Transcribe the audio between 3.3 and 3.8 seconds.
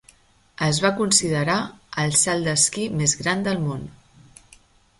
del